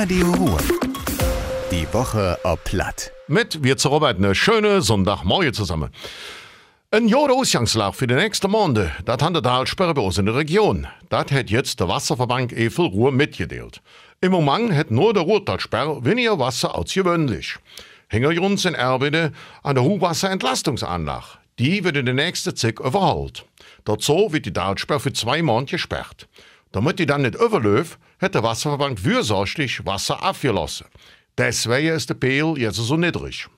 [0.00, 0.60] Radio Ruhr.
[1.72, 3.10] Die Woche ob Platt.
[3.26, 5.90] Mit wir zu Robert eine schöne Sonntagmorgen zusammen.
[6.92, 10.36] Ein Jahr Ausgangslage für die nächsten Monate, das hat der Talsperre bei uns in der
[10.36, 10.86] Region.
[11.08, 13.82] Das hat jetzt der Wasserverband Efel Ruhr mitgedeelt.
[14.20, 17.56] Im Moment hat nur der Ruhrtalsperre weniger Wasser als gewöhnlich.
[18.06, 19.32] Hängen uns in Erbide
[19.64, 21.38] an der Hochwasserentlastungsanlage.
[21.58, 23.46] Die wird in der nächsten Zeit überholt.
[23.84, 26.28] Dazu wird die Talsperre für zwei Monate gesperrt.
[26.72, 30.86] Damit die dann nicht überläuft, hat der Wasserverband fürsorglich Wasser abgelassen.
[31.36, 33.48] Deswegen ist der Pegel jetzt so niedrig.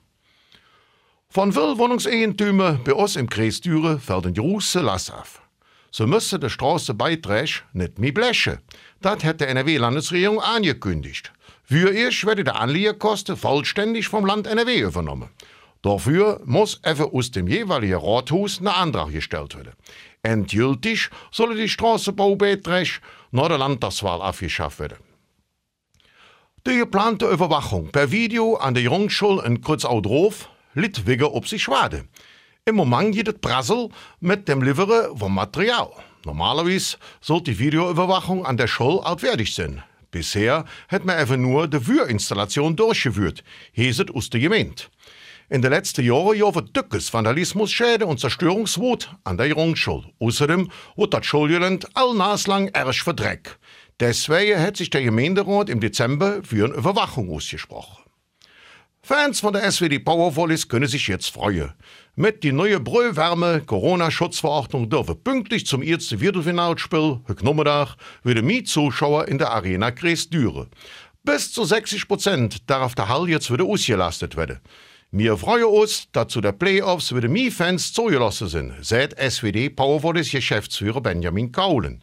[1.29, 5.41] Von vielen Wohnungseigentümern bei uns im Kreis Düren fällt ein großer Last auf.
[5.89, 8.59] So müssen die Straßenbeiträge nicht mehr blechen.
[9.01, 11.33] Das hat die NRW-Landesregierung angekündigt.
[11.63, 15.29] Für ich werde die Anliegerkosten vollständig vom Land NRW übernommen.
[15.81, 19.73] Dafür muss einfach aus dem jeweiligen Rathaus ein Antrag gestellt werden.
[20.23, 22.99] Endgültig sollen die Straßenbaubeiträge
[23.31, 24.97] nach der Landtagswahl abgeschafft werden.
[26.67, 32.05] Die geplante Überwachung per Video an der Jungschule in Kreuzaudorf litt wegen ob sich schwade.
[32.65, 35.89] Im Moment geht es Brassel mit dem Lieferen von Material.
[36.23, 39.81] Normalerweise sollte die Videoüberwachung an der Schule altwertig sein.
[40.11, 44.83] Bisher hat man einfach nur die Würinstallation durchgeführt, hieß aus der Gemeinde.
[45.51, 50.05] In den letzten Jahren jahren dickes Vandalismusschäden und Zerstörungswut an der Grundschule.
[50.17, 53.59] Außerdem wird das Schulgelände all naslang erst verdreckt.
[53.99, 58.01] Deswegen hat sich der Gemeinderat im Dezember für eine Überwachung ausgesprochen.
[59.01, 61.73] Fans von der SWD Powervolleys können sich jetzt freuen.
[62.15, 69.37] Mit die neue Brüllwärme Corona-Schutzverordnung dürfen pünktlich zum ersten Viertelfinalspiel Nachmittag wieder mehr Zuschauer in
[69.37, 70.69] der Arena Kreis Düren.
[71.23, 74.61] Bis zu 60 Prozent darf der Hall jetzt wieder ausgelastet werden.
[75.13, 80.31] Wir freuen uns, dass zu der Playoffs wieder mehr Fans zugelassen sind, sagt SWD Powervolleys
[80.31, 82.01] Geschäftsführer Benjamin Kaulen.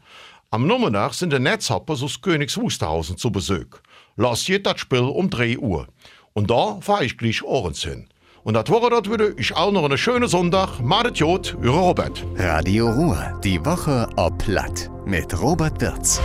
[0.51, 3.81] Am Nachmittag sind die Netzhoppers aus Königs Wusterhausen zu Besuch.
[4.17, 5.89] Lass geht das Spiel um 3 Uhr.
[6.35, 8.11] Und da fahre ich gleich Ohrens hin.
[8.45, 10.79] Und das Woche dort würde ich auch noch einen schönen Sonntag.
[10.79, 12.23] Madet Jod, Robert.
[12.37, 13.41] Radio Ruhr.
[13.43, 14.91] Die Woche ob Platt.
[15.07, 16.21] Mit Robert Wirz.